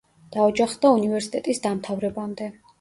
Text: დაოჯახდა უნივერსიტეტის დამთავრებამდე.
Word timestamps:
დაოჯახდა 0.35 0.93
უნივერსიტეტის 0.95 1.63
დამთავრებამდე. 1.69 2.53